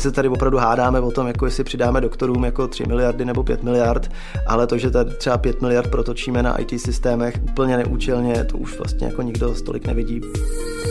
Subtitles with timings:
[0.00, 3.62] Se tady opravdu hádáme o tom, jako jestli přidáme doktorům jako 3 miliardy nebo 5
[3.62, 4.10] miliard,
[4.46, 8.78] ale to, že tady třeba 5 miliard protočíme na IT systémech úplně neúčelně, to už
[8.78, 10.20] vlastně jako nikdo stolik nevidí.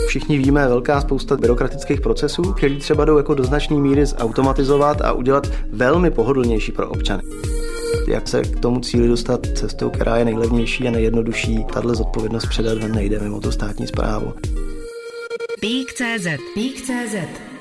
[0.07, 5.11] Všichni víme, velká spousta byrokratických procesů, které třeba jdou jako do značné míry zautomatizovat a
[5.11, 7.23] udělat velmi pohodlnější pro občany.
[8.07, 12.77] Jak se k tomu cíli dostat cestou, která je nejlevnější a nejjednodušší, tahle zodpovědnost předat
[12.77, 14.33] nejde mimo tu státní zprávu.
[15.59, 17.15] Pík.cz Pík.cz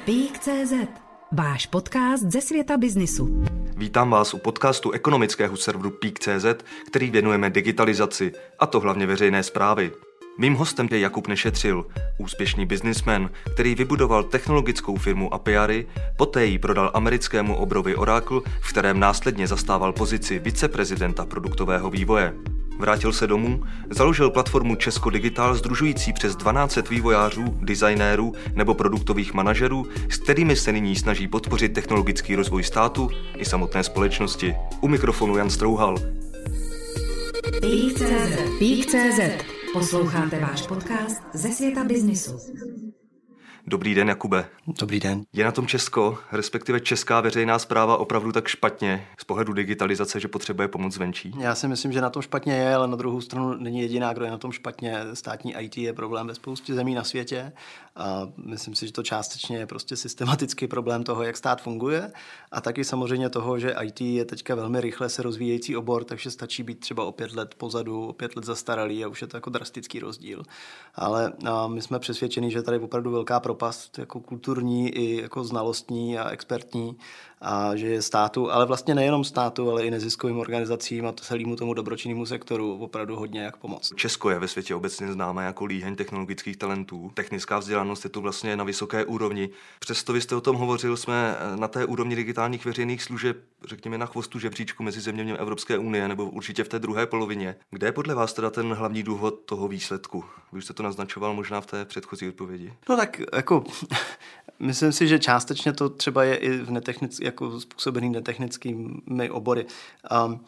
[0.05, 3.45] Pík.cz Váš podcast ze světa biznisu.
[3.77, 6.47] Vítám vás u podcastu ekonomického serveru Pík.cz,
[6.87, 9.93] který věnujeme digitalizaci, a to hlavně veřejné zprávy.
[10.39, 11.87] Mým hostem je Jakub Nešetřil,
[12.19, 15.87] úspěšný biznismen, který vybudoval technologickou firmu Apiary,
[16.19, 22.35] poté ji prodal americkému obrovi Oracle, v kterém následně zastával pozici viceprezidenta produktového vývoje.
[22.79, 29.87] Vrátil se domů, založil platformu Česko Digital združující přes 12 vývojářů, designérů nebo produktových manažerů,
[30.11, 34.55] s kterými se nyní snaží podpořit technologický rozvoj státu i samotné společnosti.
[34.81, 35.97] U mikrofonu Jan Strouhal.
[37.61, 39.21] Pík.cz Pík.cz
[39.73, 42.39] Posloucháte váš podcast ze světa biznisu.
[43.69, 44.45] Dobrý den, Jakube.
[44.81, 45.23] Dobrý den.
[45.33, 50.29] Je na tom Česko, respektive česká veřejná zpráva opravdu tak špatně z pohledu digitalizace, že
[50.29, 51.35] potřebuje pomoc zvenčí?
[51.39, 54.25] Já si myslím, že na tom špatně je, ale na druhou stranu není jediná, kdo
[54.25, 54.97] je na tom špatně.
[55.15, 57.53] Státní IT je problém ve spoustě zemí na světě
[57.99, 62.13] a myslím si, že to částečně je prostě systematický problém toho, jak stát funguje
[62.53, 66.63] a taky samozřejmě toho, že IT je teďka velmi rychle se rozvíjející obor, takže stačí
[66.63, 69.51] být třeba o pět let pozadu, o pět let zastaralý a už je to jako
[69.51, 70.43] drastický rozdíl.
[70.95, 71.33] Ale
[71.67, 76.29] my jsme přesvědčeni, že tady je opravdu velká propast jako kulturní i jako znalostní a
[76.29, 76.97] expertní
[77.41, 81.75] a že je státu, ale vlastně nejenom státu, ale i neziskovým organizacím a celému tomu
[81.75, 83.93] dobročinnému sektoru opravdu hodně jak pomoct.
[83.97, 87.11] Česko je ve světě obecně známé jako líheň technologických talentů.
[87.15, 89.49] Technická vzdělanost je tu vlastně na vysoké úrovni.
[89.81, 94.07] Přesto vy jste o tom hovořil, jsme na té úrovni digitálních veřejných služeb, řekněme na
[94.07, 97.57] chvostu žebříčku mezi zeměmi Evropské unie, nebo určitě v té druhé polovině.
[97.71, 100.25] Kde je podle vás teda ten hlavní důvod toho výsledku?
[100.53, 102.75] Vy už jste to naznačoval možná v té předchozí odpovědi.
[102.89, 103.65] No tak jako
[104.59, 109.67] myslím si, že částečně to třeba je i v netechnické jako způsobený netechnickými obory.
[110.27, 110.45] Um,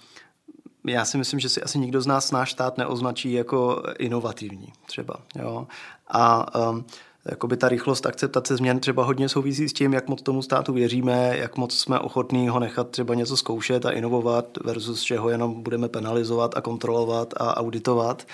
[0.85, 5.15] já si myslím, že si asi nikdo z nás náš stát neoznačí jako inovativní třeba.
[5.37, 5.67] Jo?
[6.09, 6.85] A um,
[7.25, 11.37] jakoby ta rychlost akceptace změn třeba hodně souvisí s tím, jak moc tomu státu věříme,
[11.37, 15.89] jak moc jsme ochotní ho nechat třeba něco zkoušet a inovovat versus čeho jenom budeme
[15.89, 18.27] penalizovat a kontrolovat a auditovat.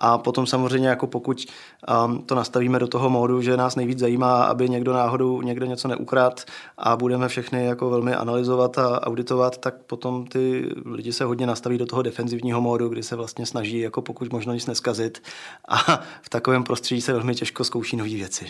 [0.00, 1.46] A potom samozřejmě, jako pokud
[2.06, 5.88] um, to nastavíme do toho módu, že nás nejvíc zajímá, aby někdo náhodou někde něco
[5.88, 6.44] neukrad
[6.78, 11.78] a budeme všechny jako velmi analyzovat a auditovat, tak potom ty lidi se hodně nastaví
[11.78, 15.22] do toho defenzivního módu, kdy se vlastně snaží jako pokud možno nic neskazit
[15.68, 18.46] a v takovém prostředí se velmi těžko zkouší nové věci.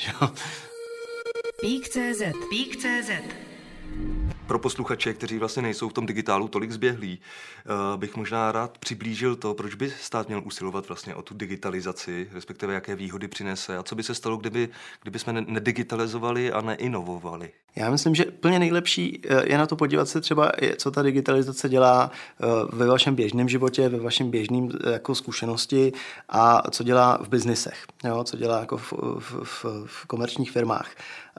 [1.60, 3.49] Pík.cz Pík.cz
[4.50, 9.36] pro posluchače, kteří vlastně nejsou v tom digitálu tolik zběhlí, eh, bych možná rád přiblížil
[9.36, 13.82] to, proč by stát měl usilovat vlastně o tu digitalizaci, respektive jaké výhody přinese a
[13.82, 14.68] co by se stalo, kdyby,
[15.02, 17.50] kdyby jsme nedigitalizovali a neinovovali.
[17.76, 21.68] Já myslím, že plně nejlepší eh, je na to podívat se třeba, co ta digitalizace
[21.68, 25.92] dělá eh, ve vašem běžném životě, ve vašem běžném jako zkušenosti
[26.28, 30.90] a co dělá v biznisech, jo, co dělá jako v, v, v, v komerčních firmách.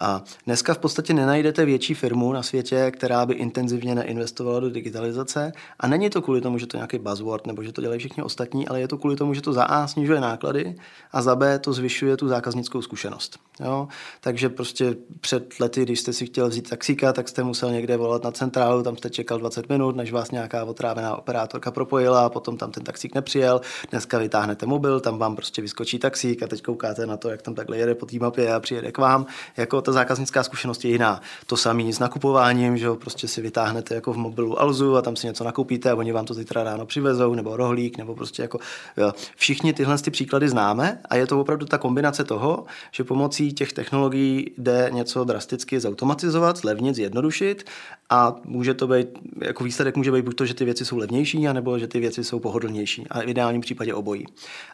[0.01, 5.51] A dneska v podstatě nenajdete větší firmu na světě, která by intenzivně neinvestovala do digitalizace.
[5.79, 8.23] A není to kvůli tomu, že to je nějaký buzzword nebo že to dělají všichni
[8.23, 10.75] ostatní, ale je to kvůli tomu, že to za A snižuje náklady
[11.11, 13.39] a za B to zvyšuje tu zákaznickou zkušenost.
[13.65, 13.87] Jo?
[14.21, 18.23] Takže prostě před lety, když jste si chtěl vzít taxíka, tak jste musel někde volat
[18.23, 22.57] na centrálu, tam jste čekal 20 minut, než vás nějaká otrávená operátorka propojila a potom
[22.57, 23.61] tam ten taxík nepřijel.
[23.91, 27.55] Dneska vytáhnete mobil, tam vám prostě vyskočí taxík a teď koukáte na to, jak tam
[27.55, 29.25] takhle jede po té mapě a přijede k vám.
[29.57, 31.21] Jako ta zákaznická zkušenost je jiná.
[31.45, 35.15] To samé s nakupováním, že jo, prostě si vytáhnete jako v mobilu Alzu a tam
[35.15, 38.59] si něco nakoupíte a oni vám to zítra ráno přivezou, nebo rohlík, nebo prostě jako
[38.97, 39.13] jo.
[39.35, 43.73] všichni tyhle ty příklady známe a je to opravdu ta kombinace toho, že pomocí těch
[43.73, 47.65] technologií jde něco drasticky zautomatizovat, zlevnit, zjednodušit
[48.09, 49.07] a může to být,
[49.41, 52.23] jako výsledek může být buď to, že ty věci jsou levnější, anebo že ty věci
[52.23, 54.25] jsou pohodlnější, a v ideálním případě obojí.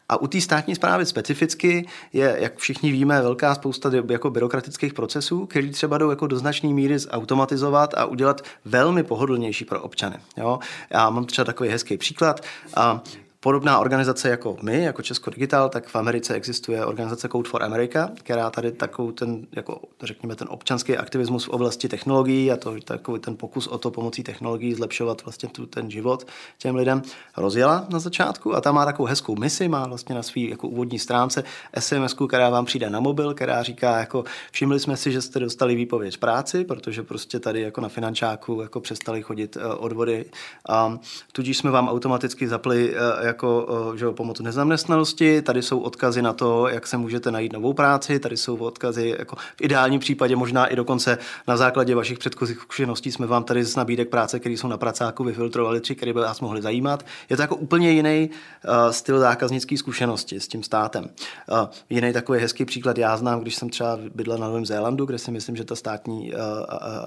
[0.10, 5.46] A u té státní zprávy specificky je, jak všichni víme, velká spousta jako byrokratických procesů,
[5.46, 10.16] který třeba jdou jako do značné míry zautomatizovat a udělat velmi pohodlnější pro občany.
[10.38, 10.60] Jo?
[10.90, 12.42] Já mám třeba takový hezký příklad.
[12.76, 13.04] A
[13.40, 18.12] podobná organizace jako my, jako Česko Digital, tak v Americe existuje organizace Code for America,
[18.14, 23.20] která tady takovou ten, jako řekněme, ten občanský aktivismus v oblasti technologií a to takový
[23.20, 27.02] ten pokus o to pomocí technologií zlepšovat vlastně tu, ten život těm lidem
[27.38, 31.00] rozjela na začátku a ta má takovou hezkou misi, má vlastně na svý jako úvodní
[31.00, 31.44] stránce
[31.80, 35.76] SMS, která vám přijde na mobil, která říká jako všimli jsme si, že jste dostali
[35.76, 40.26] výpověď práci, protože prostě tady jako na finančáku jako přestali chodit uh, odvody
[40.70, 40.98] a
[41.32, 46.34] tudíž jsme vám automaticky zapli uh, jako uh, že pomoc nezaměstnanosti, tady jsou odkazy na
[46.34, 50.66] to, jak se můžete najít novou práci, tady jsou odkazy jako v ideálním případě možná
[50.66, 51.18] i dokonce
[51.48, 55.24] na základě vašich předchozích zkušeností jsme vám tady z nabídek práce, které jsou na pracáku,
[55.24, 57.06] vyfiltrovali tři, které by vás mohly zajímat.
[57.30, 61.04] Je to jako úplně jiný uh, styl zákaznické zkušenosti s tím státem.
[61.04, 65.18] Uh, jiný takový hezký příklad já znám, když jsem třeba bydlel na Novém Zélandu, kde
[65.18, 66.40] si myslím, že ta státní uh,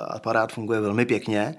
[0.09, 1.57] aparát funguje velmi pěkně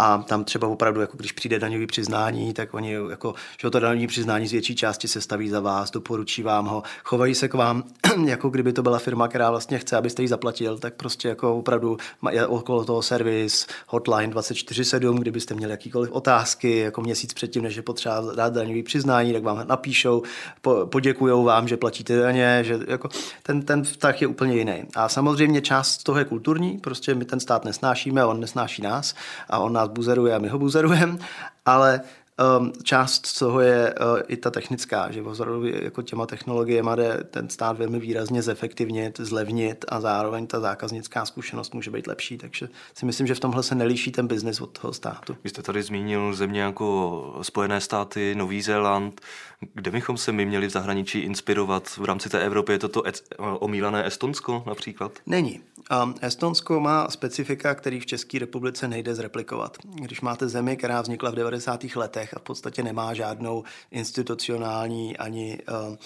[0.00, 4.06] a tam třeba opravdu, jako když přijde daňový přiznání, tak oni, jako, že to daňový
[4.06, 7.82] přiznání z větší části se staví za vás, doporučí vám ho, chovají se k vám,
[8.24, 11.96] jako kdyby to byla firma, která vlastně chce, abyste ji zaplatil, tak prostě jako opravdu
[12.30, 17.82] je okolo toho servis, hotline 24-7, kdybyste měli jakýkoliv otázky, jako měsíc předtím, než je
[17.82, 20.22] potřeba dát daňový přiznání, tak vám napíšou,
[20.60, 23.08] po, poděkujou vám, že platíte daně, že jako
[23.42, 24.84] ten, ten vztah je úplně jiný.
[24.94, 29.14] A samozřejmě část toho je kulturní, prostě my ten stát nesnášíme, on nesnáší nás
[29.48, 31.18] a on nás buzeruje a my ho buzerujeme,
[31.66, 32.00] ale
[32.58, 37.24] um, část z toho je uh, i ta technická, že opravdu jako těma technologiemi jde
[37.30, 42.68] ten stát velmi výrazně zefektivnit, zlevnit a zároveň ta zákaznická zkušenost může být lepší, takže
[42.94, 45.36] si myslím, že v tomhle se nelíší ten biznis od toho státu.
[45.44, 49.20] Vy jste tady zmínil země jako Spojené státy, Nový Zéland,
[49.74, 51.88] kde bychom se my měli v zahraničí inspirovat?
[51.88, 53.02] V rámci té Evropy je to to
[53.38, 55.12] omílané Estonsko například?
[55.26, 55.60] Není.
[55.90, 59.76] Um, Estonsko má specifika, který v České republice nejde zreplikovat.
[59.84, 61.84] Když máte zemi, která vznikla v 90.
[61.96, 65.96] letech a v podstatě nemá žádnou institucionální ani uh, uh,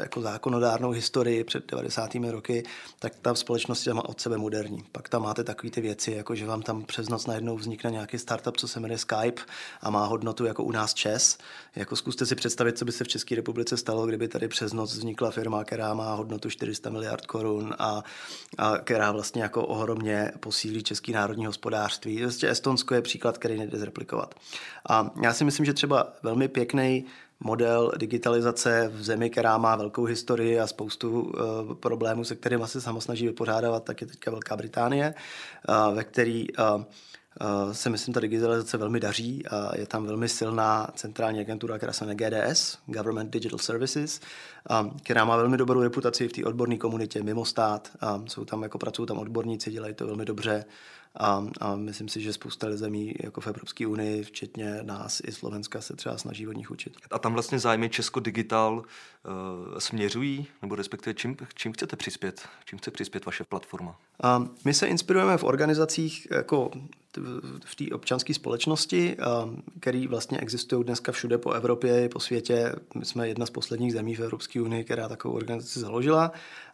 [0.00, 2.14] jako zákonodárnou historii před 90.
[2.14, 2.62] roky,
[2.98, 4.84] tak ta společnost je od sebe moderní.
[4.92, 8.18] Pak tam máte takové ty věci, jako že vám tam přes noc najednou vznikne nějaký
[8.18, 9.42] startup, co se jmenuje Skype
[9.80, 11.38] a má hodnotu jako u nás ČES.
[11.76, 14.94] Jako zkuste si představit, co by se v České republice stalo, kdyby tady přes noc
[14.94, 18.02] vznikla firma, která má hodnotu 400 miliard korun a,
[18.57, 22.22] a která vlastně jako ohromně posílí český národní hospodářství.
[22.22, 24.34] Vlastně Estonsko je příklad, který nejde zreplikovat.
[24.88, 27.04] A já si myslím, že třeba velmi pěkný
[27.40, 32.80] model digitalizace v zemi, která má velkou historii a spoustu uh, problémů, se kterými se
[32.80, 35.14] samo snaží vypořádávat, tak je teďka Velká Británie,
[35.68, 36.82] uh, ve který uh,
[37.72, 42.06] se myslím, ta digitalizace velmi daří a je tam velmi silná centrální agentura, která se
[42.06, 44.20] jmenuje GDS, Government Digital Services,
[44.80, 47.90] um, která má velmi dobrou reputaci v té odborné komunitě mimo stát.
[48.16, 50.64] Um, jsou tam, jako pracují tam odborníci, dělají to velmi dobře
[51.14, 55.80] a, a myslím si, že spousta zemí jako v Evropské unii, včetně nás i Slovenska,
[55.80, 56.96] se třeba snaží od nich učit.
[57.10, 62.48] A tam vlastně zájmy Česko Digital uh, směřují, nebo respektive čím, čím chcete přispět?
[62.64, 63.96] Čím chce přispět vaše platforma?
[64.22, 66.70] A my se inspirujeme v organizacích jako
[67.64, 69.16] v té občanské společnosti,
[69.80, 72.72] který vlastně existují dneska všude po Evropě i po světě.
[72.94, 76.32] My jsme jedna z posledních zemí v Evropské unii, která takovou organizaci založila.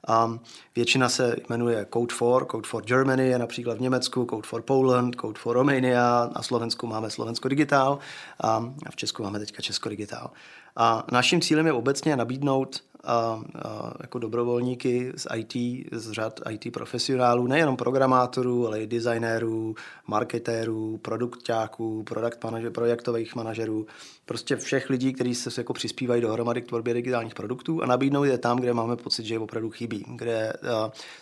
[0.09, 0.39] A
[0.77, 5.17] většina se jmenuje Code for, Code for Germany je například v Německu, Code for Poland,
[5.21, 7.99] Code for Romania, na Slovensku máme Slovensko Digital
[8.41, 8.61] a
[8.91, 10.31] v Česku máme teďka Česko Digital.
[10.77, 15.53] A naším cílem je obecně nabídnout a, a jako dobrovolníky z IT,
[15.93, 19.75] z řad IT profesionálů, nejenom programátorů, ale i designérů,
[20.07, 23.87] marketérů, produktáků, product manager, projektových manažerů,
[24.27, 28.39] prostě všech lidí, kteří se jako přispívají dohromady k tvorbě digitálních produktů a nabídnout je
[28.39, 30.53] tam, kde máme pocit, že je opravdu chybí, kde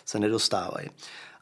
[0.05, 0.89] se nedostávají.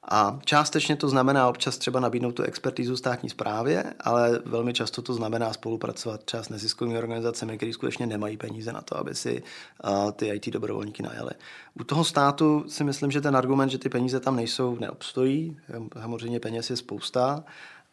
[0.09, 5.13] A částečně to znamená občas třeba nabídnout tu expertizu státní správě, ale velmi často to
[5.13, 9.43] znamená spolupracovat třeba s neziskovými organizacemi, které skutečně nemají peníze na to, aby si
[9.83, 11.31] uh, ty IT dobrovolníky najali.
[11.79, 15.57] U toho státu si myslím, že ten argument, že ty peníze tam nejsou, neobstojí.
[16.01, 17.43] Samozřejmě peněz je spousta,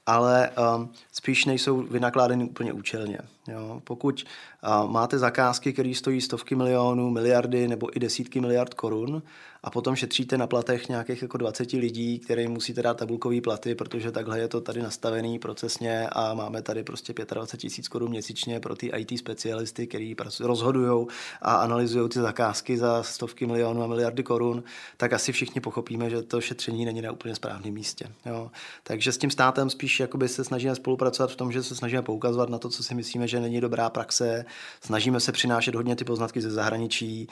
[0.07, 3.19] ale um, spíš nejsou vynakládány úplně účelně.
[3.49, 3.81] Jo?
[3.85, 4.25] Pokud
[4.63, 9.23] uh, máte zakázky, které stojí stovky milionů, miliardy nebo i desítky miliard korun,
[9.63, 14.13] a potom šetříte na platech nějakých jako 20 lidí, kterým musíte dát tabulkové platy, protože
[14.13, 18.77] takhle je to tady nastavený procesně a máme tady prostě 25 tisíc korun měsíčně pro
[18.77, 21.07] ty IT specialisty, kteří rozhodují
[21.43, 24.63] a analyzují ty zakázky za stovky milionů a miliardy korun,
[24.97, 28.07] tak asi všichni pochopíme, že to šetření není na úplně správném místě.
[28.27, 28.51] Jo.
[28.83, 32.59] Takže s tím státem spíš se snažíme spolupracovat v tom, že se snažíme poukazovat na
[32.59, 34.45] to, co si myslíme, že není dobrá praxe,
[34.81, 37.29] snažíme se přinášet hodně ty poznatky ze zahraničí,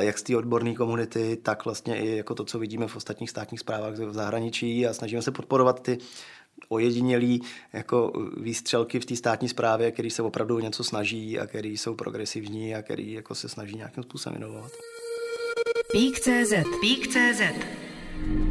[0.00, 3.60] jak z té odborné komunity, tak vlastně i jako to, co vidíme v ostatních státních
[3.60, 4.86] zprávách v zahraničí.
[4.86, 5.98] A snažíme se podporovat ty
[6.68, 7.42] ojedinělý
[7.72, 12.74] jako výstřelky v té státní správě, který se opravdu něco snaží a který jsou progresivní
[12.74, 14.72] a který jako se snaží nějakým způsobem inovovat.
[15.92, 18.43] Pík.cz Pík.cz je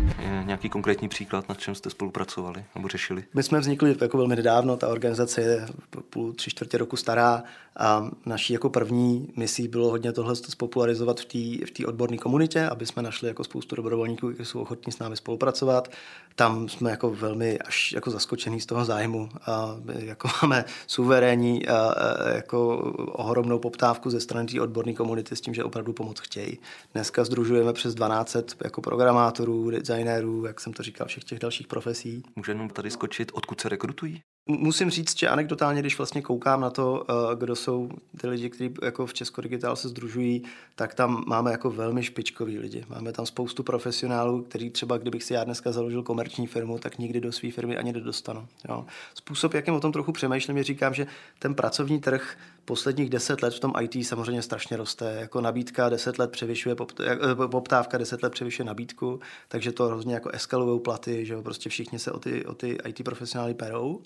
[0.45, 3.23] nějaký konkrétní příklad, na čem jste spolupracovali nebo řešili?
[3.33, 5.65] My jsme vznikli jako velmi nedávno, ta organizace je
[6.09, 7.43] půl, tři čtvrtě roku stará
[7.77, 12.85] a naší jako první misí bylo hodně tohle spopularizovat v té v odborné komunitě, aby
[12.85, 15.91] jsme našli jako spoustu dobrovolníků, kteří jsou ochotní s námi spolupracovat.
[16.35, 19.29] Tam jsme jako velmi až jako zaskočení z toho zájmu.
[19.45, 22.77] A jako máme suverénní a, a jako
[23.11, 26.59] ohromnou poptávku ze strany té odborné komunity s tím, že opravdu pomoc chtějí.
[26.93, 30.12] Dneska združujeme přes 12 jako programátorů, designérů,
[30.46, 32.24] jak jsem to říkal, všech těch dalších profesí.
[32.36, 34.22] Může jenom tady skočit, odkud se rekrutují?
[34.50, 37.89] Musím říct, že anekdotálně, když vlastně koukám na to, eh, kdo jsou
[38.22, 40.43] ty lidi, kteří jako v Česko Digitál se združují,
[40.75, 42.86] tak tam máme jako velmi špičkový lidi.
[42.89, 47.22] Máme tam spoustu profesionálů, který třeba, kdybych si já dneska založil komerční firmu, tak nikdy
[47.22, 48.48] do své firmy ani nedostanu.
[48.70, 48.86] Jo.
[49.13, 51.08] Způsob, jakým o tom trochu přemýšlím, je říkám, že
[51.39, 55.17] ten pracovní trh posledních deset let v tom IT samozřejmě strašně roste.
[55.20, 60.29] Jako nabídka deset let převyšuje, eh, poptávka deset let převyšuje nabídku, takže to hrozně jako
[60.29, 64.01] eskalují platy, že prostě všichni se o ty, o ty IT profesionály perou.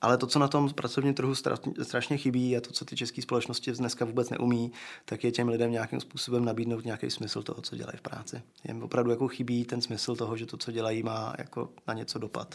[0.00, 1.34] Ale to, co na tom pracovním trhu
[1.82, 4.72] strašně chybí a to, co ty české společnosti dneska vůbec neumí,
[5.04, 8.42] tak je těm lidem nějakým způsobem nabídnout nějaký smysl toho, co dělají v práci.
[8.68, 12.18] Jim opravdu jako chybí ten smysl toho, že to, co dělají, má jako na něco
[12.18, 12.54] dopad.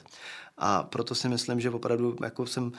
[0.57, 2.71] A proto si myslím, že opravdu jako jsem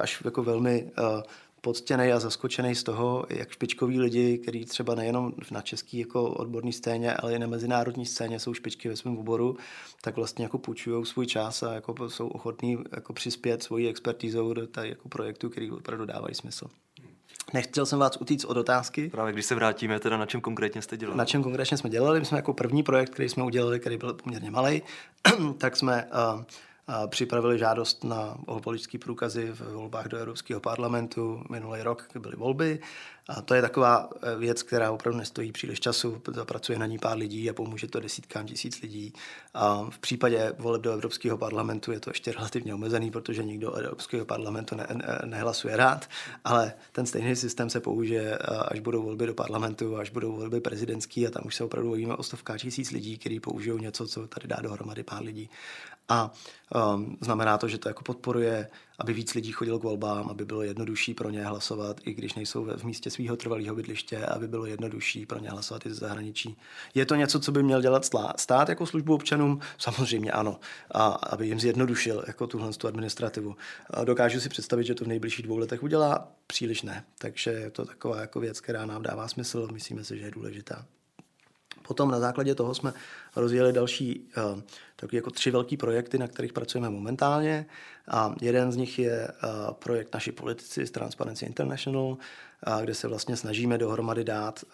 [0.00, 1.22] až jako velmi uh,
[1.66, 6.72] poctěný a zaskočený z toho, jak špičkoví lidi, kteří třeba nejenom na české jako odborné
[6.72, 9.56] scéně, ale i na mezinárodní scéně jsou špičky ve svém oboru,
[10.00, 14.66] tak vlastně jako půjčují svůj čas a jako jsou ochotní jako přispět svojí expertizou do
[14.66, 16.66] tady jako projektu, který opravdu dávají smysl.
[17.54, 19.08] Nechtěl jsem vás utíct od otázky.
[19.10, 21.18] Právě když se vrátíme, teda na čem konkrétně jste dělali?
[21.18, 22.20] Na čem konkrétně jsme dělali?
[22.20, 24.82] My jsme jako první projekt, který jsme udělali, který byl poměrně malý,
[25.58, 26.04] tak jsme
[26.34, 26.42] uh,
[27.06, 31.42] připravili žádost na politické průkazy v volbách do Evropského parlamentu.
[31.50, 32.80] Minulý rok byly volby
[33.28, 37.18] a to je taková eh, věc, která opravdu nestojí příliš času, zapracuje na ní pár
[37.18, 39.12] lidí a pomůže to desítkám tisíc lidí.
[39.54, 43.76] A v případě voleb do Evropského parlamentu je to ještě relativně omezený, protože nikdo do
[43.76, 46.08] Evropského parlamentu ne, ne, nehlasuje rád,
[46.44, 50.60] ale ten stejný systém se použije, eh, až budou volby do parlamentu, až budou volby
[50.60, 54.26] prezidentský a tam už se opravdu bavíme o stovkách tisíc lidí, kteří použijou něco, co
[54.26, 55.50] tady dá dohromady pár lidí.
[56.08, 56.30] A
[56.94, 60.62] um, znamená to, že to jako podporuje, aby víc lidí chodilo k volbám, aby bylo
[60.62, 65.26] jednodušší pro ně hlasovat, i když nejsou v místě svého trvalého bydliště, aby bylo jednodušší
[65.26, 66.56] pro ně hlasovat i ze zahraničí.
[66.94, 69.60] Je to něco, co by měl dělat stát jako službu občanům?
[69.78, 70.60] Samozřejmě ano.
[70.90, 73.56] A aby jim zjednodušil jako tuhle tu administrativu.
[73.90, 76.28] A dokážu si představit, že to v nejbližších dvou letech udělá?
[76.46, 77.04] Příliš ne.
[77.18, 79.68] Takže je to taková jako věc, která nám dává smysl.
[79.72, 80.86] Myslíme si, že je důležitá.
[81.86, 82.92] Potom na základě toho jsme
[83.36, 84.60] rozjeli další uh,
[84.96, 87.66] takové jako tři velké projekty, na kterých pracujeme momentálně.
[88.08, 92.16] A jeden z nich je uh, projekt Naši politici z Transparency International, uh,
[92.82, 94.64] kde se vlastně snažíme dohromady dát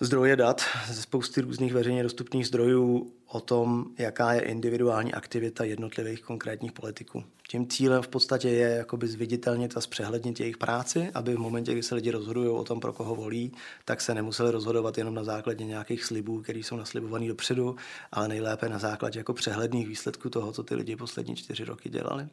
[0.00, 6.22] zdroje dat ze spousty různých veřejně dostupných zdrojů o tom, jaká je individuální aktivita jednotlivých
[6.22, 7.24] konkrétních politiků.
[7.48, 11.82] Tím cílem v podstatě je jakoby zviditelnit a zpřehlednit jejich práci, aby v momentě, kdy
[11.82, 13.52] se lidi rozhodují o tom, pro koho volí,
[13.84, 17.76] tak se nemuseli rozhodovat jenom na základě nějakých slibů, které jsou naslibované dopředu,
[18.12, 22.28] ale nejlépe na základě jako přehledných výsledků toho, co ty lidi poslední čtyři roky dělali.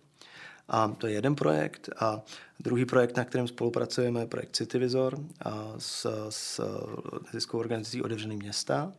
[0.69, 1.89] A to je jeden projekt.
[1.99, 2.21] A
[2.59, 6.61] druhý projekt, na kterém spolupracujeme, je projekt Cityvizor a s, s
[7.33, 8.93] neziskovou organizací Otevřený města.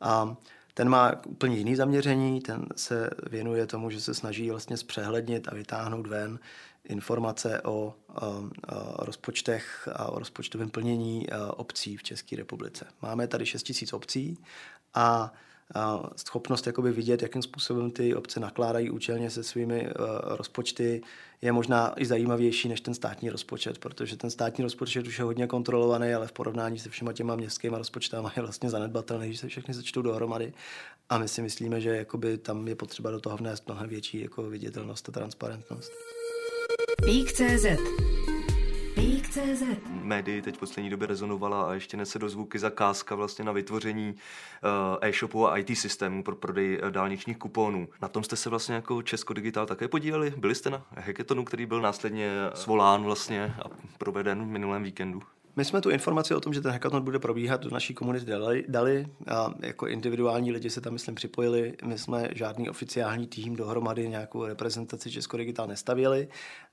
[0.00, 0.36] A
[0.74, 5.54] ten má úplně jiný zaměření, ten se věnuje tomu, že se snaží vlastně zpřehlednit a
[5.54, 6.38] vytáhnout ven
[6.84, 7.94] informace o, o,
[8.98, 12.86] o rozpočtech a o rozpočtovém plnění obcí v České republice.
[13.02, 14.38] Máme tady 6 000 obcí
[14.94, 15.32] a
[16.16, 20.06] schopnost jakoby vidět, jakým způsobem ty obce nakládají účelně se svými uh,
[20.36, 21.02] rozpočty,
[21.42, 25.46] je možná i zajímavější než ten státní rozpočet, protože ten státní rozpočet už je hodně
[25.46, 29.74] kontrolovaný, ale v porovnání se všema těma městskými rozpočtama je vlastně zanedbatelný, když se všechny
[29.74, 30.52] začtou dohromady.
[31.08, 34.42] A my si myslíme, že jakoby tam je potřeba do toho vnést mnohem větší jako
[34.42, 35.92] viditelnost a transparentnost.
[37.04, 38.33] Pík.cz
[39.34, 39.62] CZ.
[39.88, 44.14] Médii teď v poslední době rezonovala a ještě nese do zvuky zakázka vlastně na vytvoření
[44.14, 47.88] uh, e-shopu a IT systému pro prodej uh, dálničních kuponů.
[48.02, 50.34] Na tom jste se vlastně jako Česko Digital také podíleli?
[50.36, 55.22] Byli jste na hackathonu, který byl následně svolán vlastně a proveden v minulém víkendu?
[55.56, 58.64] My jsme tu informaci o tom, že ten hackathon bude probíhat do naší komunity dali,
[58.68, 61.74] dali a jako individuální lidi se tam, myslím, připojili.
[61.84, 66.28] My jsme žádný oficiální tým dohromady, nějakou reprezentaci Česko Digital nestavěli.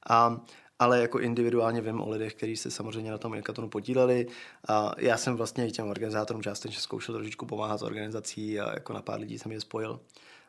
[0.10, 0.42] A
[0.82, 4.28] ale jako individuálně vím o lidech, kteří se samozřejmě na tom hackathonu podíleli.
[4.68, 8.94] A já jsem vlastně i těm organizátorům částečně zkoušel trošičku pomáhat s organizací a jako
[8.94, 10.00] na pár lidí jsem je spojil.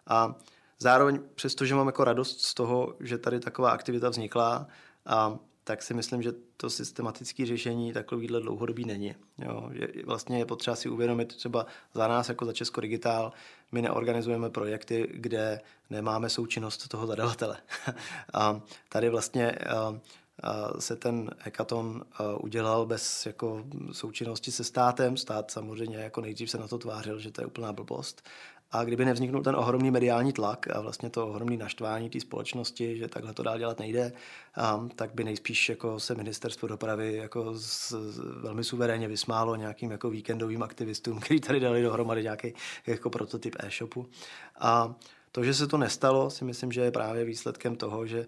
[0.06, 0.34] A
[0.78, 4.66] zároveň přestože mám jako radost z toho, že tady taková aktivita vznikla,
[5.06, 9.14] a tak si myslím, že to systematické řešení takovýhle dlouhodobý není.
[9.38, 13.32] Jo, že vlastně je potřeba si uvědomit třeba za nás jako za Česko Digitál,
[13.72, 15.60] my neorganizujeme projekty, kde
[15.90, 17.56] nemáme součinnost toho zadavatele.
[18.34, 19.54] a tady vlastně
[20.78, 22.04] se ten hackathon
[22.40, 25.16] udělal bez jako součinnosti se státem.
[25.16, 28.22] Stát samozřejmě jako nejdřív se na to tvářil, že to je úplná blbost.
[28.72, 33.08] A kdyby nevzniknul ten ohromný mediální tlak a vlastně to ohromné naštvání té společnosti, že
[33.08, 34.12] takhle to dál dělat nejde,
[34.96, 37.92] tak by nejspíš jako se ministerstvo dopravy jako z,
[38.42, 42.54] velmi suverénně vysmálo nějakým jako víkendovým aktivistům, kteří tady dali dohromady nějaký
[42.86, 44.06] jako prototyp e-shopu.
[44.58, 44.94] A
[45.32, 48.26] to, že se to nestalo, si myslím, že je právě výsledkem toho, že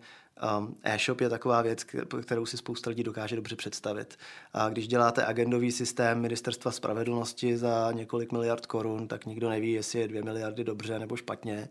[0.58, 1.84] Um, e-shop je taková věc,
[2.22, 4.18] kterou si spousta lidí dokáže dobře představit.
[4.52, 9.98] A když děláte agendový systém ministerstva spravedlnosti za několik miliard korun, tak nikdo neví, jestli
[9.98, 11.68] je dvě miliardy dobře nebo špatně.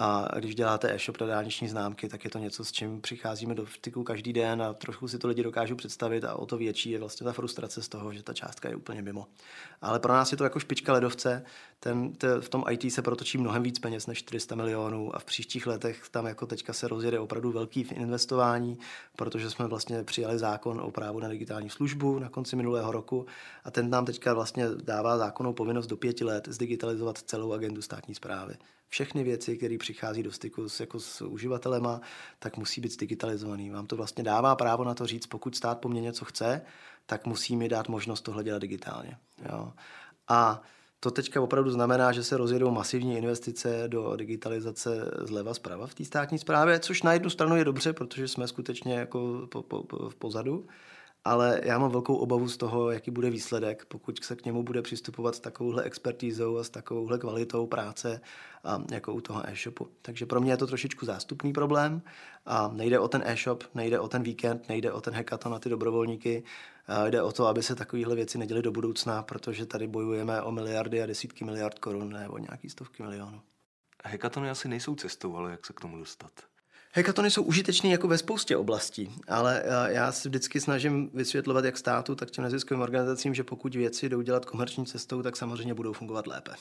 [0.00, 3.66] A když děláte e-shop na dálniční známky, tak je to něco, s čím přicházíme do
[3.66, 6.98] styku každý den a trošku si to lidi dokážou představit a o to větší je
[6.98, 9.26] vlastně ta frustrace z toho, že ta částka je úplně mimo.
[9.82, 11.44] Ale pro nás je to jako špička ledovce.
[11.80, 15.24] Ten, te, v tom IT se protočí mnohem víc peněz než 400 milionů a v
[15.24, 18.78] příštích letech tam jako teďka se rozjede opravdu velký investování,
[19.16, 23.26] protože jsme vlastně přijali zákon o právu na digitální službu na konci minulého roku
[23.64, 28.14] a ten nám teďka vlastně dává zákonnou povinnost do pěti let zdigitalizovat celou agendu státní
[28.14, 28.54] zprávy
[28.88, 32.00] všechny věci, které přichází do styku s, jako s uživatelema,
[32.38, 33.70] tak musí být digitalizovaný.
[33.70, 36.62] Vám to vlastně dává právo na to říct, pokud stát po mně něco chce,
[37.06, 39.16] tak musí mi dát možnost tohle dělat digitálně.
[39.52, 39.72] Jo.
[40.28, 40.62] A
[41.00, 46.04] to teďka opravdu znamená, že se rozjedou masivní investice do digitalizace zleva zprava v té
[46.04, 50.08] státní správě, což na jednu stranu je dobře, protože jsme skutečně jako po, po, po,
[50.08, 50.66] v pozadu,
[51.28, 54.82] ale já mám velkou obavu z toho, jaký bude výsledek, pokud se k němu bude
[54.82, 58.20] přistupovat s takovouhle expertízou a s takovouhle kvalitou práce
[58.64, 59.88] a jako u toho e-shopu.
[60.02, 62.02] Takže pro mě je to trošičku zástupný problém
[62.46, 65.68] a nejde o ten e-shop, nejde o ten víkend, nejde o ten hackathon na ty
[65.68, 66.42] dobrovolníky,
[66.86, 70.52] a jde o to, aby se takovéhle věci neděly do budoucna, protože tady bojujeme o
[70.52, 73.40] miliardy a desítky miliard korun nebo nějaký stovky milionů.
[74.04, 76.32] Hackathony asi nejsou cestou, ale jak se k tomu dostat?
[76.92, 81.78] Hackathony jsou užitečné jako ve spoustě oblastí, ale eh, já si vždycky snažím vysvětlovat jak
[81.78, 85.92] státu, tak těm neziskovým organizacím, že pokud věci jdou dělat komerční cestou, tak samozřejmě budou
[85.92, 86.52] fungovat lépe.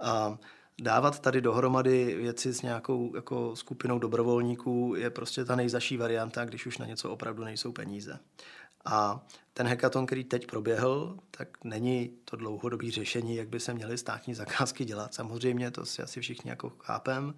[0.00, 0.38] A
[0.80, 6.66] dávat tady dohromady věci s nějakou jako skupinou dobrovolníků je prostě ta nejzaší varianta, když
[6.66, 8.18] už na něco opravdu nejsou peníze.
[8.84, 13.98] A ten hackathon, který teď proběhl, tak není to dlouhodobý řešení, jak by se měly
[13.98, 15.14] státní zakázky dělat.
[15.14, 17.34] Samozřejmě to si asi všichni jako chápem,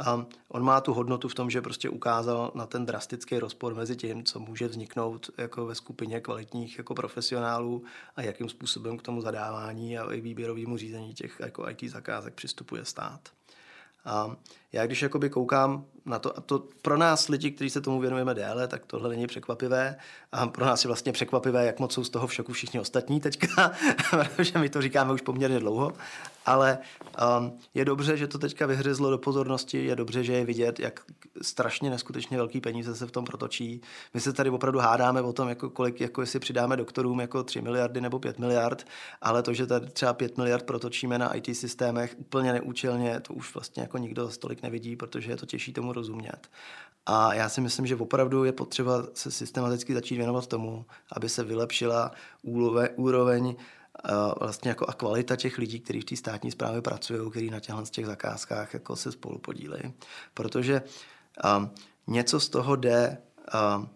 [0.00, 3.96] a on má tu hodnotu v tom, že prostě ukázal na ten drastický rozpor mezi
[3.96, 7.84] tím, co může vzniknout jako ve skupině kvalitních jako profesionálů
[8.16, 13.28] a jakým způsobem k tomu zadávání a výběrovému řízení těch jako IT zakázek přistupuje stát.
[14.72, 18.34] Já když jakoby koukám na to, a to pro nás lidi, kteří se tomu věnujeme
[18.34, 19.96] déle, tak tohle není překvapivé.
[20.32, 23.20] A pro nás je vlastně překvapivé, jak moc jsou z toho v šoku všichni ostatní
[23.20, 23.72] teďka,
[24.10, 25.92] protože my to říkáme už poměrně dlouho.
[26.46, 26.78] Ale
[27.38, 31.00] um, je dobře, že to teďka vyhryzlo do pozornosti, je dobře, že je vidět, jak
[31.42, 33.80] strašně neskutečně velký peníze se v tom protočí.
[34.14, 37.60] My se tady opravdu hádáme o tom, jako kolik, jako jestli přidáme doktorům jako 3
[37.60, 38.86] miliardy nebo 5 miliard,
[39.20, 43.54] ale to, že tady třeba 5 miliard protočíme na IT systémech úplně neúčelně, to už
[43.54, 44.30] vlastně jako nikdo
[44.60, 46.48] stolik nevidí, protože je to těžší tomu rozumět.
[47.06, 51.44] A já si myslím, že opravdu je potřeba se systematicky začít věnovat tomu, aby se
[51.44, 52.12] vylepšila
[52.96, 53.56] úroveň
[54.40, 57.82] vlastně jako a kvalita těch lidí, kteří v té státní správě pracují, kteří na těchto
[57.90, 59.92] těch zakázkách jako se spolu podílejí.
[60.34, 60.82] Protože
[61.44, 61.70] um,
[62.06, 63.18] něco z toho jde
[63.76, 63.88] um,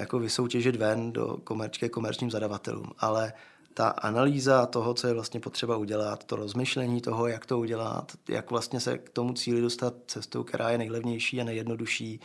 [0.00, 3.32] jako vysoutěžit ven do komerčské komerčním zadavatelům, ale
[3.74, 8.50] ta analýza toho, co je vlastně potřeba udělat, to rozmyšlení toho, jak to udělat, jak
[8.50, 12.20] vlastně se k tomu cíli dostat cestou, která je nejlevnější a nejjednodušší,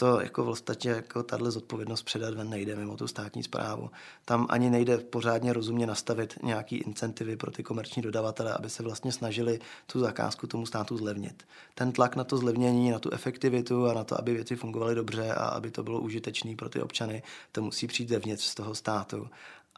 [0.00, 3.90] to jako vlastně jako tahle zodpovědnost předat ven nejde mimo tu státní zprávu.
[4.24, 9.12] Tam ani nejde pořádně rozumně nastavit nějaký incentivy pro ty komerční dodavatele, aby se vlastně
[9.12, 11.42] snažili tu zakázku tomu státu zlevnit.
[11.74, 15.32] Ten tlak na to zlevnění, na tu efektivitu a na to, aby věci fungovaly dobře
[15.32, 19.28] a aby to bylo užitečné pro ty občany, to musí přijít zevnitř z toho státu.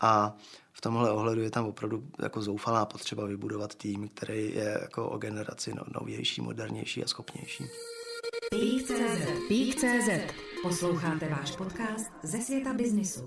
[0.02, 0.36] A
[0.72, 5.18] v tomhle ohledu je tam opravdu jako zoufalá potřeba vybudovat tým, který je jako o
[5.18, 7.64] generaci no, novější, modernější a schopnější.
[8.50, 13.26] Pík.cz Pík.cz Posloucháte váš podcast ze světa biznisu.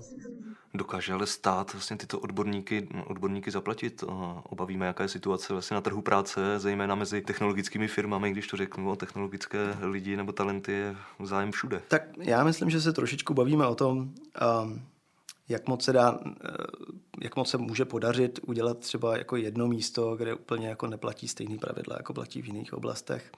[0.74, 4.04] Dokáže ale stát vlastně tyto odborníky, odborníky zaplatit?
[4.42, 8.90] Obavíme, jaká je situace vlastně na trhu práce, zejména mezi technologickými firmami, když to řeknu
[8.90, 11.82] o technologické lidi nebo talenty je zájem všude.
[11.88, 14.82] Tak já myslím, že se trošičku bavíme o tom, um,
[15.48, 16.48] jak moc se dá, eh,
[17.22, 21.58] jak moc se může podařit udělat třeba jako jedno místo, kde úplně jako neplatí stejný
[21.58, 23.32] pravidla, jako platí v jiných oblastech.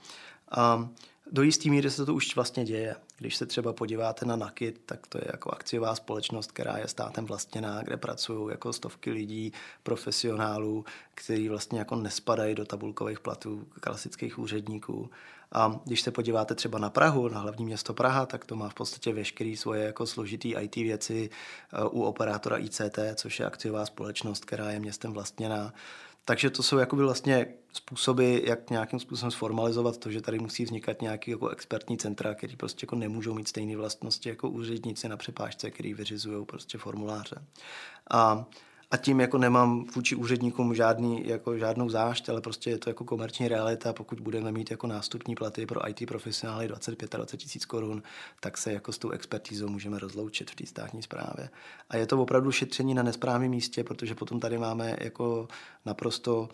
[0.51, 0.89] A
[1.33, 2.97] do jisté míry se to už vlastně děje.
[3.19, 7.27] Když se třeba podíváte na Nakit, tak to je jako akciová společnost, která je státem
[7.27, 14.39] vlastněná, kde pracují jako stovky lidí, profesionálů, kteří vlastně jako nespadají do tabulkových platů klasických
[14.39, 15.11] úředníků.
[15.53, 18.75] A když se podíváte třeba na Prahu, na hlavní město Praha, tak to má v
[18.75, 21.31] podstatě veškeré svoje jako složitý IT věci
[21.73, 25.73] eh, u operátora ICT, což je akciová společnost, která je městem vlastněná.
[26.25, 31.03] Takže to jsou jakoby vlastně způsoby, jak nějakým způsobem sformalizovat to, že tady musí vznikat
[31.03, 35.71] nějaký jako expertní centra, který prostě jako nemůžou mít stejné vlastnosti jako úředníci na přepážce,
[35.71, 37.37] který vyřizují prostě formuláře.
[38.11, 38.45] A
[38.91, 43.05] a tím jako nemám vůči úředníkům žádný, jako žádnou zášť, ale prostě je to jako
[43.05, 43.93] komerční realita.
[43.93, 48.03] Pokud budeme mít jako nástupní platy pro IT profesionály 25 20 tisíc korun,
[48.41, 51.51] tak se jako s tou expertízou můžeme rozloučit v té státní správě.
[51.91, 55.49] A je to opravdu šetření na nesprávném místě, protože potom tady máme jako
[55.87, 56.49] naprosto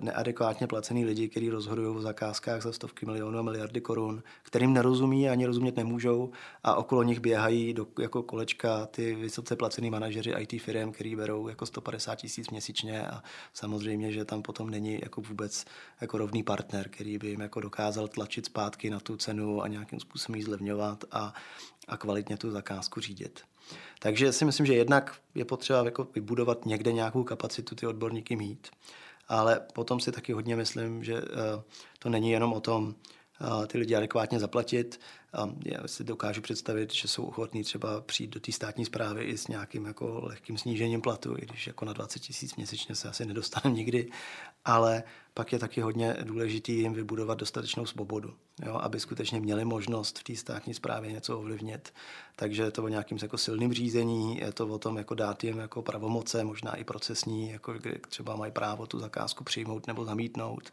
[0.00, 5.28] neadekvátně placený lidi, kteří rozhodují o zakázkách za stovky milionů a miliardy korun, kterým nerozumí
[5.28, 6.30] ani rozumět nemůžou
[6.62, 11.48] a okolo nich běhají do, jako kolečka ty vysoce placený manažeři IT firm, který berou
[11.48, 13.22] jako 150 tisíc měsíčně a
[13.52, 15.64] samozřejmě, že tam potom není jako vůbec
[16.00, 20.00] jako rovný partner, který by jim jako dokázal tlačit zpátky na tu cenu a nějakým
[20.00, 21.34] způsobem ji zlevňovat a,
[21.88, 23.40] a kvalitně tu zakázku řídit.
[23.98, 28.68] Takže si myslím, že jednak je potřeba jako vybudovat někde nějakou kapacitu ty odborníky mít
[29.28, 31.62] ale potom si taky hodně myslím, že eh,
[31.98, 32.94] to není jenom o tom,
[33.40, 35.00] eh, ty lidi adekvátně zaplatit.
[35.64, 39.48] Já si dokážu představit, že jsou ochotní třeba přijít do té státní zprávy i s
[39.48, 43.76] nějakým jako lehkým snížením platu, i když jako na 20 tisíc měsíčně se asi nedostaneme
[43.76, 44.10] nikdy,
[44.64, 45.02] ale
[45.34, 48.34] pak je taky hodně důležitý jim vybudovat dostatečnou svobodu,
[48.66, 51.94] jo, aby skutečně měli možnost v té státní správě něco ovlivnit.
[52.36, 55.58] Takže je to o nějakým jako silným řízení, je to o tom jako dát jim
[55.58, 60.72] jako pravomoce, možná i procesní, jako kdy třeba mají právo tu zakázku přijmout nebo zamítnout.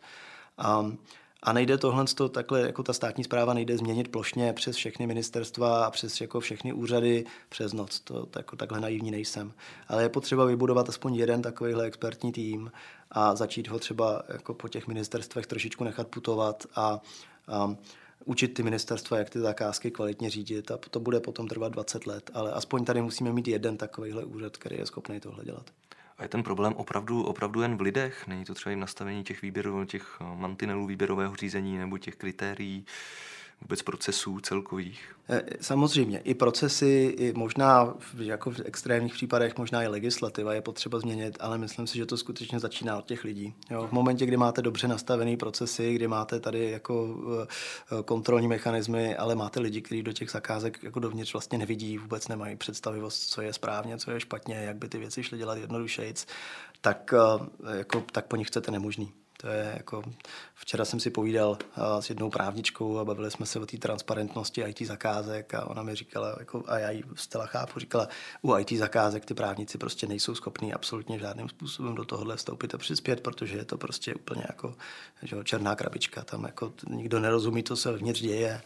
[0.80, 0.98] Um,
[1.44, 5.86] a nejde tohle to takhle, jako ta státní zpráva nejde změnit plošně přes všechny ministerstva
[5.86, 8.00] a přes jako všechny úřady přes noc.
[8.00, 9.54] To, jako takhle naivní nejsem.
[9.88, 12.72] Ale je potřeba vybudovat aspoň jeden takovýhle expertní tým
[13.12, 17.02] a začít ho třeba jako po těch ministerstvech trošičku nechat putovat a,
[17.48, 17.76] a
[18.26, 22.32] učit ty ministerstva, jak ty zakázky kvalitně řídit a to bude potom trvat 20 let,
[22.34, 25.66] ale aspoň tady musíme mít jeden takovýhle úřad, který je schopný tohle dělat.
[26.18, 28.28] A je ten problém opravdu, opravdu jen v lidech?
[28.28, 32.86] Není to třeba i nastavení těch výběrů, těch eh, mantinelů výběrového řízení nebo těch kritérií?
[33.64, 35.16] Vůbec procesů celkových?
[35.30, 36.20] Eh, samozřejmě.
[36.20, 41.58] I procesy, i možná jako v extrémních případech, možná i legislativa je potřeba změnit, ale
[41.58, 43.54] myslím si, že to skutečně začíná od těch lidí.
[43.70, 49.16] Jo, v momentě, kdy máte dobře nastavený procesy, kdy máte tady jako eh, kontrolní mechanismy,
[49.16, 53.42] ale máte lidi, kteří do těch zakázek jako dovnitř vlastně nevidí, vůbec nemají představivost, co
[53.42, 56.26] je správně, co je špatně, jak by ty věci šly dělat jednodušejc,
[56.82, 59.14] tak, eh, jako, tak po nich chcete nemožný.
[59.44, 60.04] To je jako,
[60.56, 61.58] včera jsem si povídal
[62.00, 65.96] s jednou právničkou a bavili jsme se o té transparentnosti IT zakázek a ona mi
[65.96, 68.08] říkala, jako, a já ji stela chápu, říkala,
[68.42, 72.78] u IT zakázek ty právníci prostě nejsou schopní absolutně žádným způsobem do tohohle vstoupit a
[72.78, 74.76] přispět, protože je to prostě úplně jako
[75.24, 78.62] že, černá krabička, tam jako nikdo nerozumí, co se vnitř děje.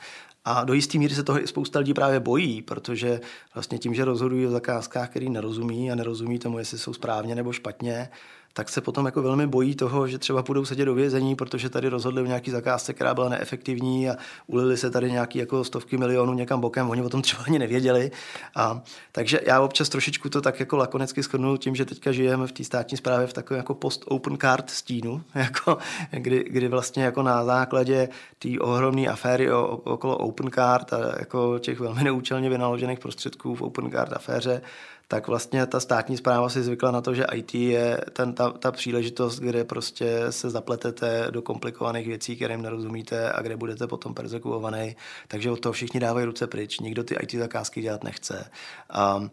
[0.45, 3.21] A do jisté míry se toho i spousta lidí právě bojí, protože
[3.53, 7.53] vlastně tím, že rozhodují o zakázkách, který nerozumí a nerozumí tomu, jestli jsou správně nebo
[7.53, 8.09] špatně,
[8.57, 11.89] tak se potom jako velmi bojí toho, že třeba půjdou sedět do vězení, protože tady
[11.89, 14.15] rozhodli o nějaký zakázce, která byla neefektivní a
[14.47, 18.11] ulili se tady nějaký jako stovky milionů někam bokem, oni o tom třeba ani nevěděli.
[18.55, 22.51] A, takže já občas trošičku to tak jako lakonicky shodnu tím, že teďka žijeme v
[22.51, 25.77] té státní správě v takovém jako post-open card stínu, jako,
[26.11, 31.59] kdy, kdy vlastně jako na základě té ohromné aféry o, okolo open card a jako
[31.59, 34.61] těch velmi neúčelně vynaložených prostředků v open card aféře,
[35.07, 38.71] tak vlastně ta státní zpráva si zvykla na to, že IT je ten, ta, ta
[38.71, 44.95] příležitost, kde prostě se zapletete do komplikovaných věcí, kterým nerozumíte a kde budete potom persekuovaný.
[45.27, 46.79] Takže od toho všichni dávají ruce pryč.
[46.79, 48.51] Nikdo ty IT zakázky dělat nechce.
[48.89, 49.29] A,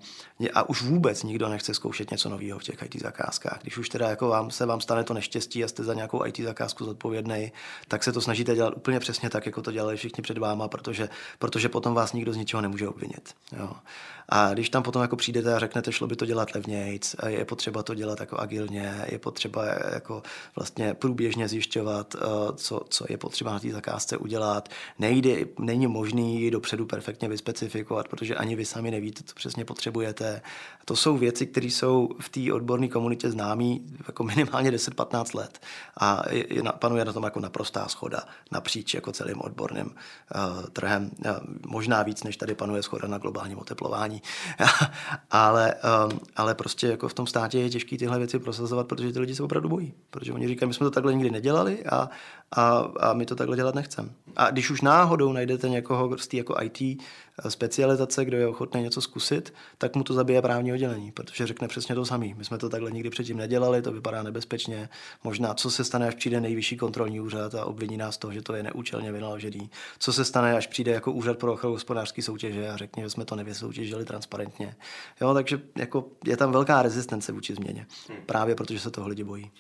[0.54, 3.58] a už vůbec nikdo nechce zkoušet něco nového v těch IT zakázkách.
[3.62, 6.40] Když už teda jako vám se vám stane to neštěstí a jste za nějakou IT
[6.40, 7.52] zakázku zodpovědný,
[7.88, 11.08] tak se to snažíte dělat úplně přesně tak, jako to dělali všichni před váma, protože,
[11.38, 13.34] protože potom vás nikdo z ničeho nemůže obvinit.
[13.58, 13.70] Jo.
[14.28, 17.82] A když tam potom jako přijdete a řeknete, šlo by to dělat levnějc, je potřeba
[17.82, 20.22] to dělat jako agilně, je potřeba jako
[20.56, 22.20] vlastně průběžně zjišťovat, eh,
[22.56, 24.68] co, co je potřeba na té zakázce udělat.
[24.98, 30.42] Nejde, není možný ji dopředu perfektně vyspecifikovat, protože ani vy sami nevíte, co přesně potřebujete.
[30.84, 35.60] To jsou věci, které jsou v té odborné komunitě známé jako minimálně 10-15 let
[35.96, 41.10] a je, je, panuje na tom jako naprostá schoda napříč jako celým odborným uh, trhem.
[41.26, 41.30] Uh,
[41.66, 44.13] možná víc, než tady panuje schoda na globálním oteplování.
[45.30, 45.74] Ale ale,
[46.10, 49.34] um, ale prostě jako v tom státě je těžké tyhle věci prosazovat, protože ty lidi
[49.34, 49.92] se opravdu bojí.
[50.10, 52.08] Protože oni říkají, my jsme to takhle nikdy nedělali a,
[52.52, 54.08] a, a my to takhle dělat nechceme.
[54.36, 57.02] A když už náhodou najdete někoho z té jako IT
[57.48, 61.94] specializace, kdo je ochotný něco zkusit, tak mu to zabije právní oddělení, protože řekne přesně
[61.94, 62.34] to samý.
[62.34, 64.88] My jsme to takhle nikdy předtím nedělali, to vypadá nebezpečně.
[65.24, 68.54] Možná, co se stane, až přijde nejvyšší kontrolní úřad a obviní nás toho, že to
[68.54, 69.70] je neúčelně vynaložený.
[69.98, 73.24] Co se stane, až přijde jako úřad pro ochranu hospodářské soutěže a řekne, že jsme
[73.24, 74.76] to nevysoutěžili transparentně.
[75.20, 77.86] Jo, takže jako je tam velká rezistence vůči změně.
[78.26, 79.50] Právě protože se toho lidi bojí.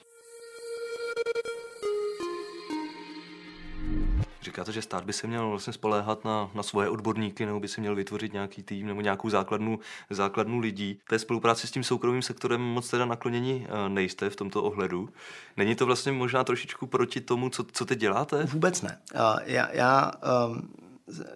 [4.44, 7.80] Říkáte, že stát by se měl vlastně spoléhat na, na svoje odborníky, nebo by se
[7.80, 9.78] měl vytvořit nějaký tým nebo nějakou základnu,
[10.10, 10.98] základnu lidí.
[11.08, 15.08] Té spolupráci s tím soukromým sektorem moc teda nakloněni eh, nejste v tomto ohledu.
[15.56, 18.44] Není to vlastně možná trošičku proti tomu, co, co teď děláte?
[18.44, 18.98] Vůbec ne.
[19.44, 20.12] Já, já
[20.48, 20.74] um,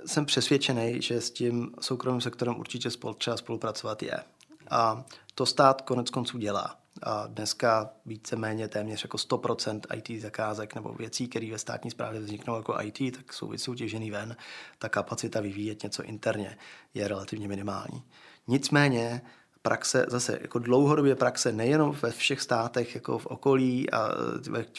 [0.06, 4.18] jsem přesvědčený, že s tím soukromým sektorem určitě spol, třeba spolupracovat je.
[4.70, 6.76] A to stát konec konců dělá.
[7.02, 12.56] A dneska víceméně téměř jako 100% IT zakázek nebo věcí, které ve státní správě vzniknou
[12.56, 14.36] jako IT, tak jsou vysoutěžený ven.
[14.78, 16.58] Ta kapacita vyvíjet něco interně
[16.94, 18.02] je relativně minimální.
[18.48, 19.22] Nicméně
[19.62, 24.08] praxe, zase jako dlouhodobě praxe nejenom ve všech státech jako v okolí a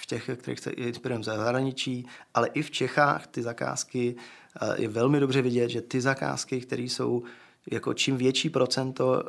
[0.01, 4.15] v těch, kterých se inspirujeme ze zahraničí, ale i v Čechách ty zakázky
[4.75, 7.23] je velmi dobře vidět, že ty zakázky, které jsou
[7.71, 9.23] jako čím větší procento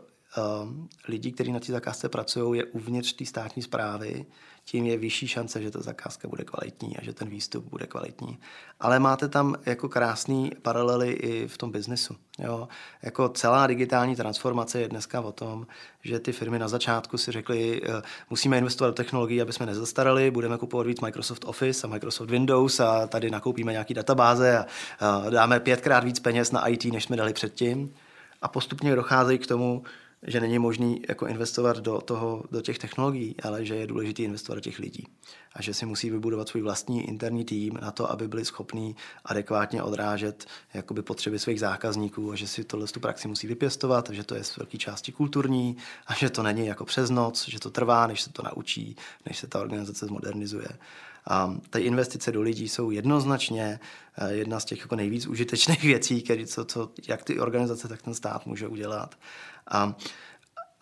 [1.09, 4.27] lidí, kteří na té zakázce pracují, je uvnitř té státní zprávy,
[4.65, 8.39] tím je vyšší šance, že ta zakázka bude kvalitní a že ten výstup bude kvalitní.
[8.81, 12.17] Ale máte tam jako krásný paralely i v tom biznesu.
[12.39, 12.69] Jo?
[13.03, 15.67] Jako celá digitální transformace je dneska o tom,
[16.03, 20.31] že ty firmy na začátku si řekly, eh, musíme investovat do technologií, aby jsme nezastarali,
[20.31, 24.65] budeme kupovat víc Microsoft Office a Microsoft Windows a tady nakoupíme nějaký databáze
[25.01, 27.95] a dáme pětkrát víc peněz na IT, než jsme dali předtím.
[28.43, 29.83] A postupně docházejí k tomu,
[30.27, 34.55] že není možný jako investovat do, toho, do těch technologií, ale že je důležité investovat
[34.55, 35.07] do těch lidí.
[35.53, 39.83] A že si musí vybudovat svůj vlastní interní tým na to, aby byli schopní adekvátně
[39.83, 44.35] odrážet jakoby potřeby svých zákazníků a že si tohle tu praxi musí vypěstovat, že to
[44.35, 48.07] je z velké části kulturní a že to není jako přes noc, že to trvá,
[48.07, 50.69] než se to naučí, než se ta organizace zmodernizuje.
[51.27, 53.81] A ty investice do lidí jsou jednoznačně
[54.19, 58.03] eh, jedna z těch jako nejvíc užitečných věcí, který, co, co, jak ty organizace, tak
[58.03, 59.15] ten stát může udělat.
[59.71, 59.97] A,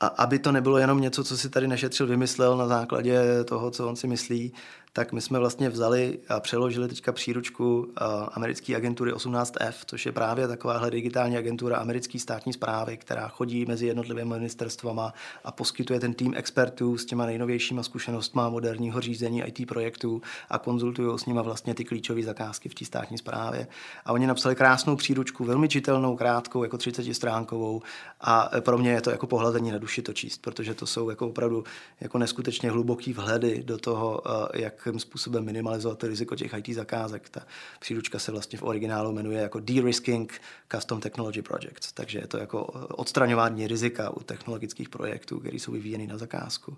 [0.00, 3.88] a aby to nebylo jenom něco, co si tady nešetřil, vymyslel na základě toho, co
[3.88, 4.52] on si myslí,
[4.92, 7.92] tak my jsme vlastně vzali a přeložili teďka příručku uh,
[8.32, 13.86] americké agentury 18F, což je právě takováhle digitální agentura americké státní zprávy, která chodí mezi
[13.86, 15.12] jednotlivými ministerstvama
[15.44, 21.18] a poskytuje ten tým expertů s těma nejnovějšíma zkušenostmi moderního řízení IT projektů a konzultují
[21.18, 23.66] s nima vlastně ty klíčové zakázky v té státní správě.
[24.04, 27.82] A oni napsali krásnou příručku, velmi čitelnou, krátkou, jako 30 stránkovou
[28.20, 31.28] a pro mě je to jako pohlazení na duši to číst, protože to jsou jako
[31.28, 31.64] opravdu
[32.00, 34.22] jako neskutečně hluboký vhledy do toho,
[34.54, 37.28] jak jakým způsobem minimalizovat riziko těch IT zakázek.
[37.28, 37.46] Ta
[37.80, 40.40] příručka se vlastně v originálu jmenuje jako De-Risking
[40.72, 46.06] Custom Technology Projects, takže je to jako odstraňování rizika u technologických projektů, které jsou vyvíjeny
[46.06, 46.76] na zakázku.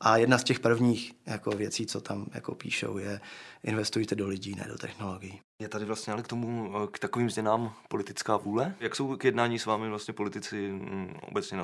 [0.00, 3.20] A jedna z těch prvních jako věcí, co tam jako píšou, je
[3.64, 5.40] investujte do lidí, ne do technologií.
[5.62, 8.74] Je tady vlastně ale k tomu, k takovým změnám politická vůle?
[8.80, 11.58] Jak jsou k jednání s vámi vlastně politici mm, obecně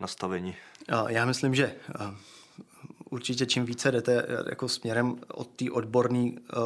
[0.00, 0.56] nastaveni?
[1.08, 1.74] Já myslím, že
[3.10, 6.62] určitě čím více jdete eh, jako směrem od té odborné uh,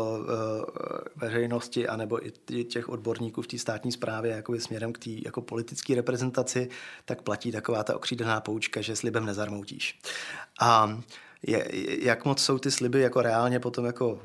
[1.16, 5.94] veřejnosti anebo i těch odborníků v té státní správě jako směrem k té jako politické
[5.94, 6.68] reprezentaci,
[7.04, 10.00] tak platí taková ta okřídlená poučka, že slibem nezarmoutíš.
[10.60, 11.00] A
[11.46, 11.68] je,
[12.04, 14.18] jak moc jsou ty sliby jako reálně potom jako uh,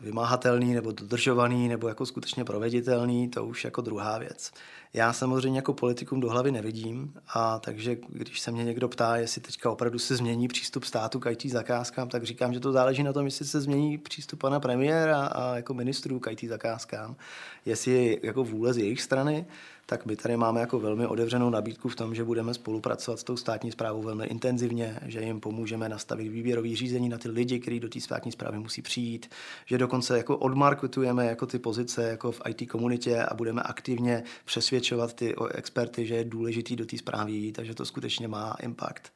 [0.00, 4.52] vymáhatelný nebo dodržovaný nebo jako skutečně proveditelný, to už jako druhá věc.
[4.94, 9.40] Já samozřejmě jako politikum do hlavy nevidím a takže když se mě někdo ptá, jestli
[9.40, 13.12] teďka opravdu se změní přístup státu k IT zakázkám, tak říkám, že to záleží na
[13.12, 17.16] tom, jestli se změní přístup pana premiéra a jako ministrů k IT zakázkám,
[17.64, 19.46] jestli je jako vůle z jejich strany,
[19.86, 23.36] tak my tady máme jako velmi otevřenou nabídku v tom, že budeme spolupracovat s tou
[23.36, 27.88] státní zprávou velmi intenzivně, že jim pomůžeme nastavit výběrový řízení na ty lidi, kteří do
[27.88, 29.30] té státní zprávy musí přijít,
[29.66, 35.14] že dokonce jako odmarketujeme jako ty pozice jako v IT komunitě a budeme aktivně přesvědčovat
[35.14, 39.12] ty experty, že je důležitý do té zprávy jít, takže to skutečně má impact.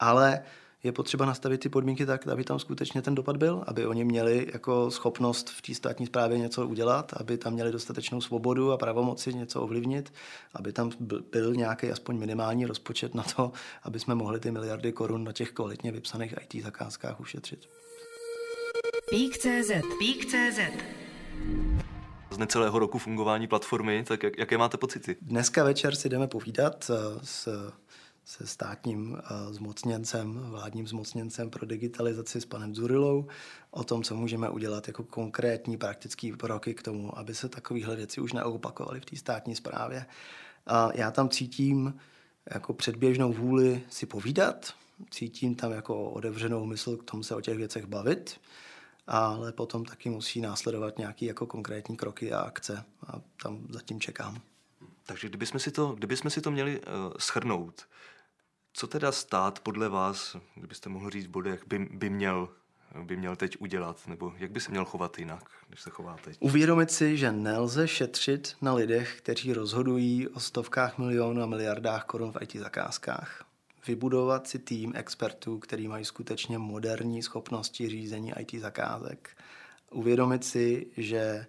[0.00, 0.42] Ale
[0.82, 4.46] je potřeba nastavit ty podmínky tak, aby tam skutečně ten dopad byl, aby oni měli
[4.52, 9.34] jako schopnost v té státní správě něco udělat, aby tam měli dostatečnou svobodu a pravomoci
[9.34, 10.12] něco ovlivnit,
[10.54, 10.90] aby tam
[11.32, 15.52] byl nějaký aspoň minimální rozpočet na to, aby jsme mohli ty miliardy korun na těch
[15.52, 17.68] kvalitně vypsaných IT zakázkách ušetřit.
[19.10, 20.60] Pík.cz Pík.cz
[22.30, 25.16] z necelého roku fungování platformy, tak jak, jaké máte pocity?
[25.22, 27.72] Dneska večer si jdeme povídat eh, s
[28.24, 33.26] se státním uh, zmocněncem, vládním zmocněncem pro digitalizaci s panem Zurilou
[33.70, 38.20] o tom, co můžeme udělat jako konkrétní praktický kroky k tomu, aby se takovéhle věci
[38.20, 40.06] už neopakovaly v té státní správě.
[40.66, 41.94] A já tam cítím
[42.50, 44.74] jako předběžnou vůli si povídat,
[45.10, 48.40] cítím tam jako otevřenou mysl k tomu se o těch věcech bavit,
[49.06, 54.40] ale potom taky musí následovat nějaké jako konkrétní kroky a akce a tam zatím čekám.
[55.10, 57.88] Takže kdybychom si to, kdybychom si to měli uh, schrnout,
[58.72, 62.48] co teda stát podle vás, kdybyste mohl říct v bodech, by, by měl
[63.02, 66.36] by měl teď udělat, nebo jak by se měl chovat jinak, když se chová teď?
[66.40, 72.32] Uvědomit si, že nelze šetřit na lidech, kteří rozhodují o stovkách milionů a miliardách korun
[72.32, 73.44] v IT zakázkách.
[73.86, 79.30] Vybudovat si tým expertů, který mají skutečně moderní schopnosti řízení IT zakázek.
[79.90, 81.46] Uvědomit si, že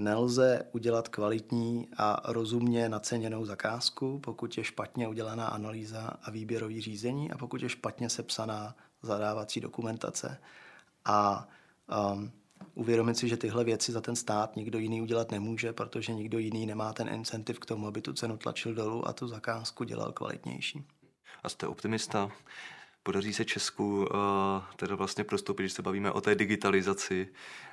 [0.00, 7.30] Nelze udělat kvalitní a rozumně naceněnou zakázku, pokud je špatně udělaná analýza a výběrový řízení
[7.30, 10.40] a pokud je špatně sepsaná zadávací dokumentace.
[11.04, 11.48] A
[12.12, 12.32] um,
[12.74, 16.66] uvědomit si, že tyhle věci za ten stát nikdo jiný udělat nemůže, protože nikdo jiný
[16.66, 20.84] nemá ten incentiv k tomu, aby tu cenu tlačil dolů a tu zakázku dělal kvalitnější.
[21.42, 22.30] A jste optimista?
[23.02, 24.06] Podaří se Česku uh,
[24.76, 27.28] teda vlastně prostoupit, když se bavíme o té digitalizaci,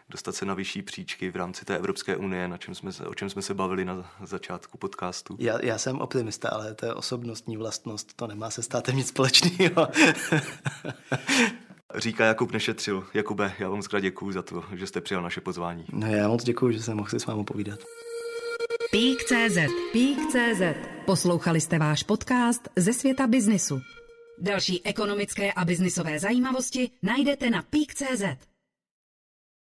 [0.10, 3.30] dostat se na vyšší příčky v rámci té Evropské unie, na čem jsme, o čem
[3.30, 5.36] jsme se bavili na začátku podcastu.
[5.40, 9.88] Já, já jsem optimista, ale to je osobnostní vlastnost, to nemá se státem nic společného.
[11.96, 13.04] Říká Jakub Nešetřil.
[13.14, 15.86] Jakube, já vám zkrát děkuji za to, že jste přijal naše pozvání.
[15.94, 17.80] No já moc děkuji, že jsem mohl si s vámi povídat.
[18.92, 19.58] Pík.cz
[19.92, 20.62] Pík.cz
[21.06, 23.82] Poslouchali jste váš podcast ze světa biznisu.
[24.40, 28.24] Další ekonomické a biznisové zajímavosti najdete na peak.cz.